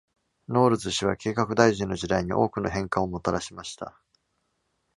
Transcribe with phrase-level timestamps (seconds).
[0.47, 3.95] ノウルズ氏は計画大臣の時代に多くの変化をもたらしました。